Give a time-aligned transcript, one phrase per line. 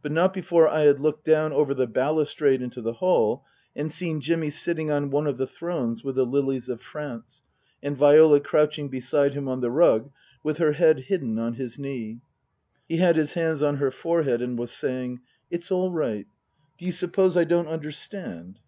[0.00, 3.44] But not before I had looked down over the balustrade into the hall
[3.76, 7.42] and seen Jimmy sitting on one of the thrones with the lilies of France,
[7.82, 10.10] and Viola crouching beside him on the rug
[10.42, 12.20] with her head hidden on his knee.
[12.88, 15.20] He had his hands on her forehead and was saying,"
[15.50, 16.26] It's all right.
[16.78, 18.60] Do you suppose I don't understand